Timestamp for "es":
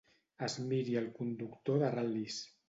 0.45-0.55